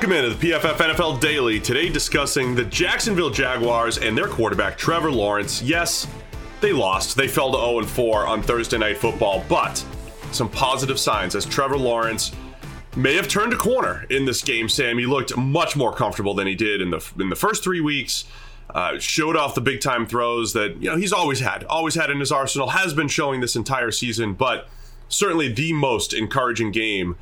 [0.00, 1.60] Welcome into the PFF NFL Daily.
[1.60, 5.60] Today, discussing the Jacksonville Jaguars and their quarterback, Trevor Lawrence.
[5.60, 6.06] Yes,
[6.62, 7.18] they lost.
[7.18, 9.84] They fell to 0 4 on Thursday Night Football, but
[10.32, 12.32] some positive signs as Trevor Lawrence
[12.96, 14.70] may have turned a corner in this game.
[14.70, 17.82] Sam, he looked much more comfortable than he did in the in the first three
[17.82, 18.24] weeks.
[18.70, 22.08] Uh, showed off the big time throws that you know he's always had, always had
[22.08, 22.68] in his arsenal.
[22.68, 24.66] Has been showing this entire season, but
[25.10, 27.16] certainly the most encouraging game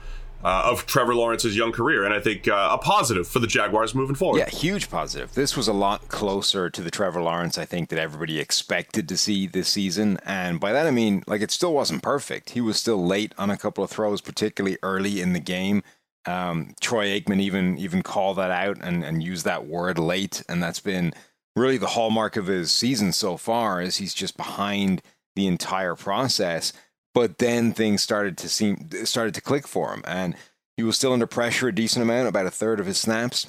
[0.45, 3.95] uh, of Trevor Lawrence's young career, and I think uh, a positive for the Jaguars
[3.95, 4.39] moving forward.
[4.39, 5.35] Yeah, huge positive.
[5.35, 9.17] This was a lot closer to the Trevor Lawrence I think that everybody expected to
[9.17, 12.51] see this season, and by that I mean like it still wasn't perfect.
[12.51, 15.83] He was still late on a couple of throws, particularly early in the game.
[16.27, 20.63] Um, Troy Aikman even even called that out and and used that word late, and
[20.63, 21.13] that's been
[21.57, 23.83] really the hallmark of his season so far.
[23.83, 25.03] Is he's just behind
[25.35, 26.73] the entire process
[27.19, 30.37] but then things started to seem started to click for him, and
[30.77, 33.49] he was still under pressure a decent amount, about a third of his snaps,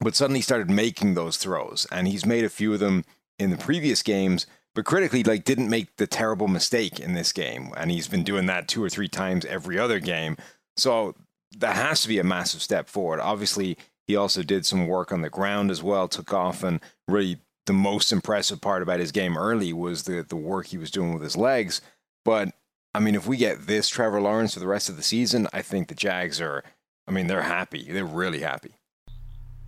[0.00, 3.04] but suddenly started making those throws, and he's made a few of them
[3.38, 4.48] in the previous games.
[4.74, 8.46] But critically, like, didn't make the terrible mistake in this game, and he's been doing
[8.46, 10.36] that two or three times every other game.
[10.76, 11.14] So
[11.56, 13.20] that has to be a massive step forward.
[13.20, 17.38] Obviously, he also did some work on the ground as well, took off, and really
[17.66, 21.12] the most impressive part about his game early was the the work he was doing
[21.14, 21.80] with his legs.
[22.24, 22.48] But
[22.94, 25.62] I mean, if we get this Trevor Lawrence for the rest of the season, I
[25.62, 26.64] think the Jags are.
[27.06, 27.90] I mean, they're happy.
[27.90, 28.72] They're really happy.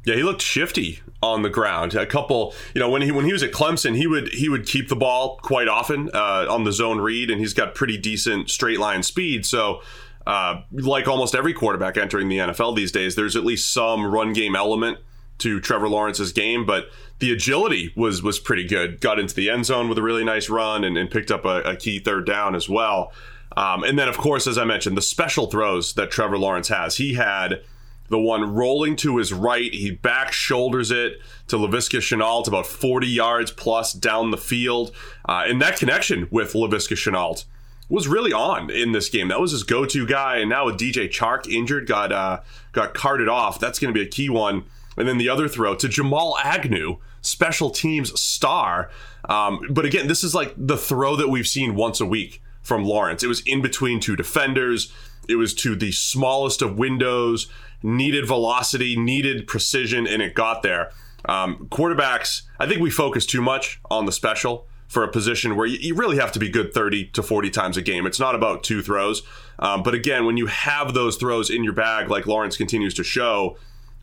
[0.04, 1.94] Yeah, he looked shifty on the ground.
[1.94, 4.66] A couple, you know, when he when he was at Clemson, he would he would
[4.66, 8.48] keep the ball quite often uh, on the zone read, and he's got pretty decent
[8.50, 9.44] straight line speed.
[9.44, 9.82] So,
[10.26, 14.32] uh, like almost every quarterback entering the NFL these days, there's at least some run
[14.32, 14.98] game element
[15.40, 19.00] to Trevor Lawrence's game, but the agility was was pretty good.
[19.00, 21.62] Got into the end zone with a really nice run and, and picked up a,
[21.62, 23.12] a, key third down as well.
[23.56, 26.96] Um, and then, of course, as I mentioned, the special throws that Trevor Lawrence has.
[26.96, 27.62] He had
[28.08, 29.72] the one rolling to his right.
[29.72, 34.92] He back shoulders it to Laviska Shenault about 40 yards plus down the field.
[35.28, 37.44] Uh, and that connection with Laviska Shenault
[37.88, 39.28] was really on in this game.
[39.28, 40.38] That was his go-to guy.
[40.38, 42.40] And now with DJ Chark injured, got uh,
[42.72, 43.58] got carted off.
[43.58, 44.64] That's going to be a key one
[45.00, 48.90] and then the other throw to Jamal Agnew, special teams star.
[49.28, 52.84] Um, but again, this is like the throw that we've seen once a week from
[52.84, 53.22] Lawrence.
[53.22, 54.92] It was in between two defenders.
[55.26, 57.48] It was to the smallest of windows,
[57.82, 60.92] needed velocity, needed precision, and it got there.
[61.24, 65.66] Um, quarterbacks, I think we focus too much on the special for a position where
[65.66, 68.06] you, really have to be good 30 to 40 times a game.
[68.06, 69.22] It's not about two throws.
[69.60, 73.04] Um, but again, when you have those throws in your bag, like Lawrence continues to
[73.04, 73.56] show,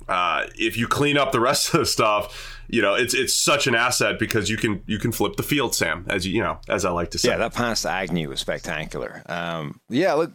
[0.07, 3.67] uh, if you clean up the rest of the stuff, you know it's it's such
[3.67, 6.59] an asset because you can you can flip the field, Sam, as you you know
[6.67, 7.29] as I like to say.
[7.29, 9.23] Yeah, that pass to Agnew was spectacular.
[9.27, 10.33] Um, yeah, look,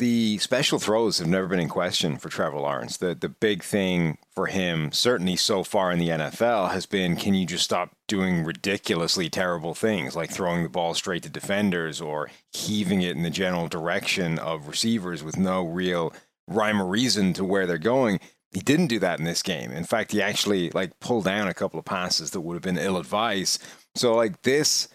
[0.00, 2.96] the special throws have never been in question for Trevor Lawrence.
[2.96, 7.34] The the big thing for him, certainly so far in the NFL, has been can
[7.34, 12.30] you just stop doing ridiculously terrible things like throwing the ball straight to defenders or
[12.52, 16.12] heaving it in the general direction of receivers with no real
[16.48, 18.18] rhyme or reason to where they're going
[18.52, 19.70] he didn't do that in this game.
[19.70, 22.78] In fact, he actually like pulled down a couple of passes that would have been
[22.78, 23.62] ill advised.
[23.94, 24.88] So like this,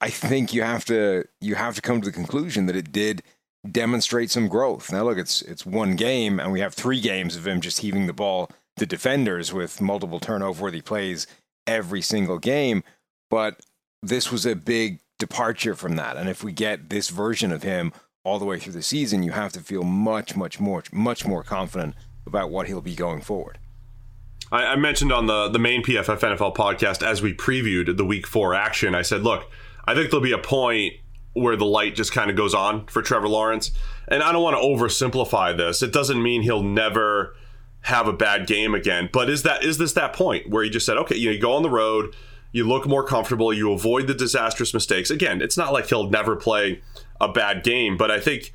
[0.00, 3.22] I think you have to you have to come to the conclusion that it did
[3.70, 4.90] demonstrate some growth.
[4.92, 8.06] Now look, it's it's one game and we have three games of him just heaving
[8.06, 11.26] the ball to defenders with multiple turnover worthy plays
[11.66, 12.82] every single game.
[13.28, 13.60] But
[14.02, 16.16] this was a big departure from that.
[16.16, 17.92] And if we get this version of him
[18.24, 21.42] all the way through the season, you have to feel much, much more, much more
[21.42, 21.94] confident
[22.26, 23.58] about what he'll be going forward.
[24.52, 28.26] I, I mentioned on the the main PFF NFL podcast as we previewed the Week
[28.26, 28.94] Four action.
[28.94, 29.50] I said, look,
[29.84, 30.94] I think there'll be a point
[31.32, 33.70] where the light just kind of goes on for Trevor Lawrence,
[34.08, 35.82] and I don't want to oversimplify this.
[35.82, 37.36] It doesn't mean he'll never
[37.82, 40.86] have a bad game again, but is that is this that point where he just
[40.86, 42.14] said, okay, you know, you go on the road,
[42.52, 45.10] you look more comfortable, you avoid the disastrous mistakes.
[45.10, 46.82] Again, it's not like he'll never play
[47.20, 48.52] a bad game, but I think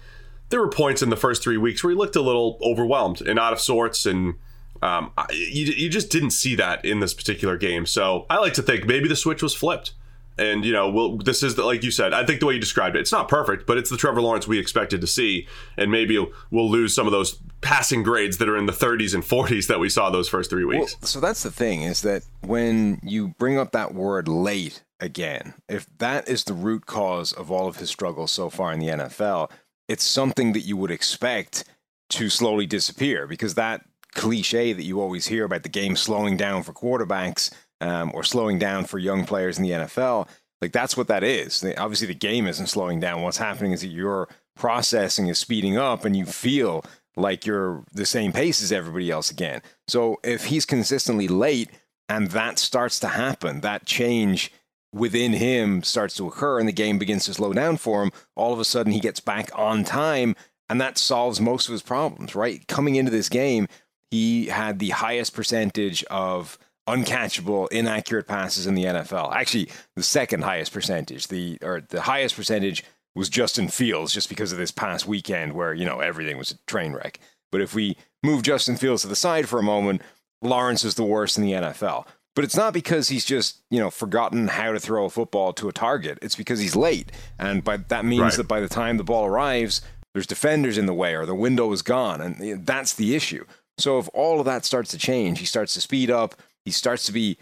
[0.49, 3.39] there were points in the first three weeks where he looked a little overwhelmed and
[3.39, 4.35] out of sorts, and
[4.81, 7.85] um, you, you just didn't see that in this particular game.
[7.85, 9.93] So I like to think maybe the switch was flipped.
[10.37, 12.13] And you know, we'll, this is the, like you said.
[12.13, 14.47] I think the way you described it, it's not perfect, but it's the Trevor Lawrence
[14.47, 15.47] we expected to see.
[15.77, 19.23] And maybe we'll lose some of those passing grades that are in the 30s and
[19.23, 20.97] 40s that we saw those first three weeks.
[20.99, 25.53] Well, so that's the thing is that when you bring up that word late again,
[25.69, 28.87] if that is the root cause of all of his struggles so far in the
[28.87, 29.49] NFL,
[29.87, 31.65] it's something that you would expect
[32.09, 36.63] to slowly disappear because that cliche that you always hear about the game slowing down
[36.63, 40.27] for quarterbacks um, or slowing down for young players in the NFL,
[40.61, 41.63] like that's what that is.
[41.77, 43.21] Obviously, the game isn't slowing down.
[43.21, 46.85] What's happening is that your processing is speeding up and you feel
[47.17, 49.61] like you're the same pace as everybody else again.
[49.87, 51.69] So if he's consistently late
[52.09, 54.51] and that starts to happen, that change
[54.93, 58.53] within him starts to occur and the game begins to slow down for him, all
[58.53, 60.35] of a sudden he gets back on time
[60.69, 62.65] and that solves most of his problems, right?
[62.67, 63.67] Coming into this game,
[64.11, 69.33] he had the highest percentage of uncatchable, inaccurate passes in the NFL.
[69.33, 71.27] Actually, the second highest percentage.
[71.27, 72.83] The or the highest percentage
[73.15, 76.57] was Justin Fields, just because of this past weekend where you know everything was a
[76.67, 77.19] train wreck.
[77.51, 80.01] But if we move Justin Fields to the side for a moment,
[80.41, 82.05] Lawrence is the worst in the NFL.
[82.35, 85.69] But it's not because he's just you know forgotten how to throw a football to
[85.69, 86.19] a target.
[86.21, 88.33] It's because he's late, and by that means right.
[88.33, 89.81] that by the time the ball arrives,
[90.13, 93.45] there's defenders in the way or the window is gone, and that's the issue.
[93.77, 97.05] So if all of that starts to change, he starts to speed up, he starts
[97.05, 97.37] to be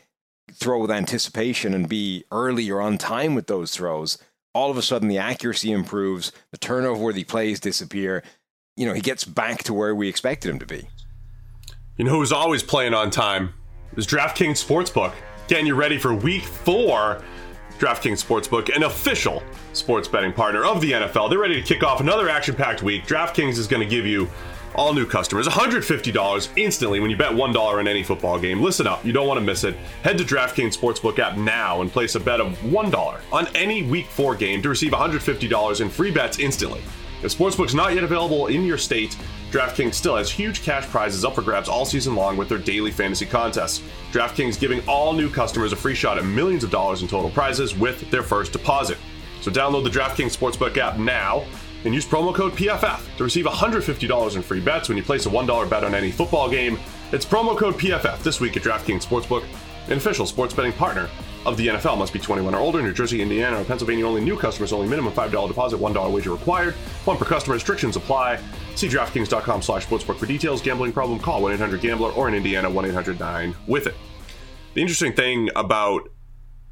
[0.51, 4.17] throw with anticipation and be early or on time with those throws,
[4.53, 8.23] all of a sudden the accuracy improves, the turnover worthy plays disappear.
[8.75, 10.87] You know, he gets back to where we expected him to be.
[11.97, 13.53] You know who's always playing on time
[13.97, 15.13] is DraftKings Sportsbook.
[15.47, 17.23] Getting you ready for week four.
[17.79, 19.43] DraftKings Sportsbook, an official
[19.73, 21.29] sports betting partner of the NFL.
[21.29, 23.05] They're ready to kick off another action packed week.
[23.05, 24.29] DraftKings is going to give you
[24.75, 28.61] all new customers $150 instantly when you bet $1 on any football game.
[28.61, 29.75] Listen up, you don't want to miss it.
[30.03, 34.07] Head to DraftKings Sportsbook app now and place a bet of $1 on any Week
[34.07, 36.81] 4 game to receive $150 in free bets instantly.
[37.23, 39.17] If Sportsbook's not yet available in your state,
[39.49, 42.91] DraftKings still has huge cash prizes up for grabs all season long with their daily
[42.91, 43.81] fantasy contests.
[44.11, 47.77] DraftKings giving all new customers a free shot at millions of dollars in total prizes
[47.77, 48.97] with their first deposit.
[49.39, 51.45] So download the DraftKings Sportsbook app now
[51.85, 55.29] and use promo code PFF to receive $150 in free bets when you place a
[55.29, 56.77] $1 bet on any football game.
[57.13, 59.45] It's promo code PFF this week at DraftKings Sportsbook,
[59.87, 61.09] an official sports betting partner
[61.45, 61.97] of the NFL.
[61.97, 62.81] Must be 21 or older.
[62.81, 64.21] New Jersey, Indiana, or Pennsylvania only.
[64.21, 64.87] New customers only.
[64.87, 66.73] Minimum $5 deposit, $1 wager required.
[67.05, 67.55] One per customer.
[67.55, 68.39] Restrictions apply.
[68.75, 70.61] See DraftKings.com slash sportsbook for details.
[70.61, 71.19] Gambling problem?
[71.19, 73.95] Call 1-800-GAMBLER or in Indiana 1-800-9-WITH-IT.
[74.73, 76.09] The interesting thing about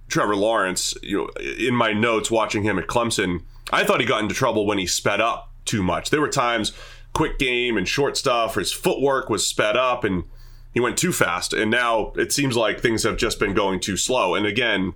[0.08, 1.30] Trevor Lawrence, you know,
[1.60, 4.86] in my notes watching him at Clemson– I thought he got into trouble when he
[4.86, 6.10] sped up too much.
[6.10, 6.74] There were times,
[7.14, 10.26] quick game and short stuff, his footwork was sped up and
[10.74, 11.54] he went too fast.
[11.54, 14.36] And now it seems like things have just been going too slow.
[14.36, 14.94] And again,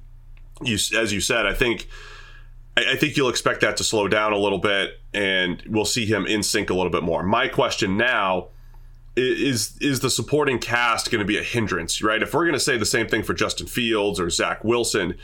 [0.62, 1.88] you as you said, I think
[2.78, 6.26] I think you'll expect that to slow down a little bit, and we'll see him
[6.26, 7.24] in sync a little bit more.
[7.24, 8.50] My question now
[9.16, 12.22] is is the supporting cast going to be a hindrance, right?
[12.22, 15.16] If we're going to say the same thing for Justin Fields or Zach Wilson,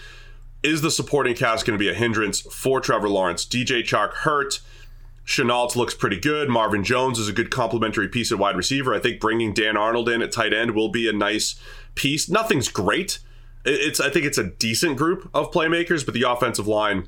[0.64, 3.46] is the supporting cast going to be a hindrance for Trevor Lawrence?
[3.46, 4.62] DJ Chark hurt.
[5.26, 6.50] Shenault looks pretty good.
[6.50, 8.94] Marvin Jones is a good complementary piece at wide receiver.
[8.94, 11.56] I think bringing Dan Arnold in at tight end will be a nice
[11.96, 12.30] piece.
[12.30, 13.20] Nothing's great.
[13.64, 17.08] It's I think it's a decent group of playmakers, but the offensive line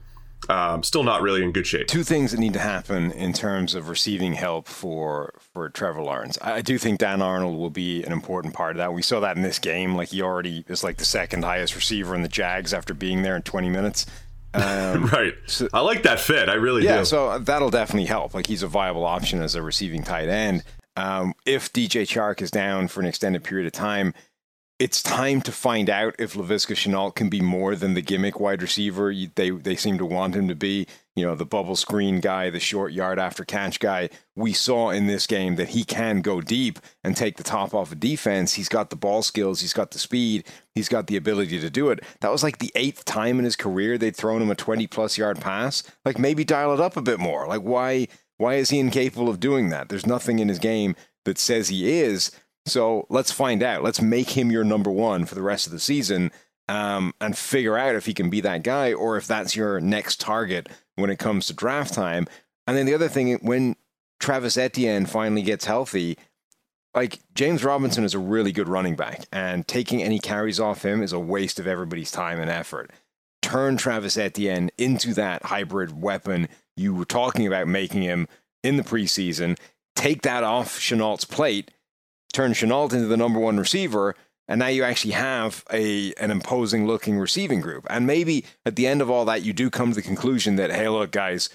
[0.50, 1.88] um, still not really in good shape.
[1.88, 6.38] Two things that need to happen in terms of receiving help for for Trevor Lawrence.
[6.42, 8.94] I do think Dan Arnold will be an important part of that.
[8.94, 9.96] We saw that in this game.
[9.96, 13.36] Like he already is like the second highest receiver in the Jags after being there
[13.36, 14.06] in 20 minutes.
[14.54, 15.34] Um, right.
[15.48, 16.50] So, I like that fit.
[16.50, 16.98] I really yeah, do.
[17.00, 18.34] Yeah, so that'll definitely help.
[18.34, 20.64] Like he's a viable option as a receiving tight end.
[20.96, 24.14] Um, if DJ Chark is down for an extended period of time,
[24.80, 28.62] it's time to find out if Laviska Shenault can be more than the gimmick wide
[28.62, 30.88] receiver they they seem to want him to be.
[31.16, 34.10] You know, the bubble screen guy, the short yard after catch guy.
[34.36, 37.92] We saw in this game that he can go deep and take the top off
[37.92, 38.54] a of defense.
[38.56, 41.90] He's got the ball skills, he's got the speed, he's got the ability to do
[41.90, 42.04] it.
[42.22, 45.18] That was like the eighth time in his career they'd thrown him a 20 plus
[45.18, 45.84] yard pass.
[46.04, 47.48] Like maybe dial it up a bit more.
[47.48, 49.90] Like why why is he incapable of doing that?
[49.90, 52.32] There's nothing in his game that says he is.
[52.66, 53.84] So let's find out.
[53.84, 56.32] Let's make him your number one for the rest of the season
[56.70, 60.20] um, and figure out if he can be that guy or if that's your next
[60.20, 62.28] target when it comes to draft time.
[62.68, 63.76] And then the other thing, when
[64.20, 66.18] Travis Etienne finally gets healthy,
[66.96, 71.02] like James Robinson is a really good running back, and taking any carries off him
[71.02, 72.92] is a waste of everybody's time and effort.
[73.42, 76.48] Turn Travis Etienne into that hybrid weapon
[76.78, 78.28] you were talking about making him
[78.64, 79.58] in the preseason.
[79.96, 81.72] Take that off Shenault's plate
[82.34, 84.16] turn Shenault into the number one receiver,
[84.48, 87.86] and now you actually have a an imposing looking receiving group.
[87.90, 90.72] And maybe at the end of all that, you do come to the conclusion that,
[90.72, 91.50] hey, look, guys,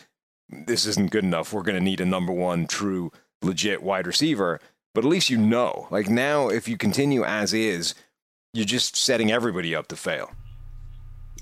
[0.48, 1.52] this isn't good enough.
[1.52, 4.60] We're going to need a number one true, legit wide receiver.
[4.94, 5.86] But at least you know.
[5.90, 7.94] Like now, if you continue as is,
[8.54, 10.32] you're just setting everybody up to fail.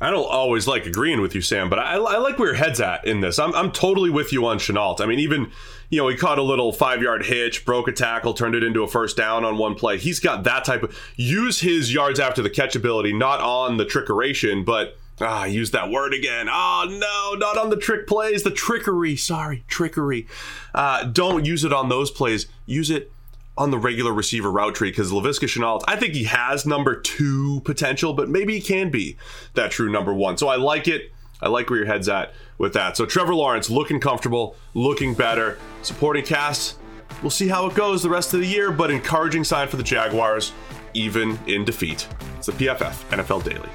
[0.00, 2.80] I don't always like agreeing with you, Sam, but I, I, like where your head's
[2.80, 3.38] at in this.
[3.38, 5.00] I'm, I'm totally with you on Shenault.
[5.00, 5.50] I mean, even,
[5.88, 8.82] you know, he caught a little five yard hitch, broke a tackle, turned it into
[8.82, 9.96] a first down on one play.
[9.96, 13.86] He's got that type of use his yards after the catch ability, not on the
[13.86, 16.46] trickeration, but Ah, I used that word again.
[16.50, 19.16] Oh no, not on the trick plays, the trickery.
[19.16, 20.26] Sorry, trickery.
[20.74, 22.46] Uh, don't use it on those plays.
[22.66, 23.10] Use it
[23.58, 27.60] on the regular receiver route tree because Laviska Shenault, I think he has number two
[27.64, 29.16] potential, but maybe he can be
[29.54, 30.36] that true number one.
[30.36, 31.12] So I like it.
[31.40, 32.96] I like where your head's at with that.
[32.96, 35.58] So Trevor Lawrence looking comfortable, looking better.
[35.82, 36.78] Supporting cast,
[37.22, 39.82] we'll see how it goes the rest of the year, but encouraging sign for the
[39.82, 40.52] Jaguars,
[40.94, 42.08] even in defeat.
[42.38, 43.68] It's the PFF NFL Daily.